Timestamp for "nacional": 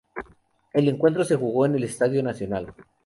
2.23-2.73